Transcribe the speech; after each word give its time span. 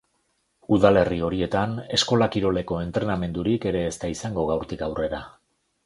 Udalerri 0.77 1.19
horietan, 1.27 1.75
eskola-kiroleko 1.99 2.81
entrenamendurik 2.87 3.71
ere 3.73 3.85
ez 3.93 3.97
da 4.05 4.11
izango 4.19 4.51
gaurtik 4.55 4.87
aurrera. 4.89 5.23